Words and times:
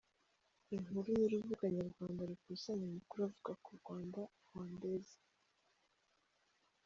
Inkuru 0.75 1.07
y’urubuga 1.19 1.65
nyarwanda 1.77 2.21
rukusanya 2.29 2.83
amakuru 2.89 3.21
avuga 3.29 3.51
ku 3.63 3.69
Rwanda, 3.79 4.19
rwandaises. 4.45 5.21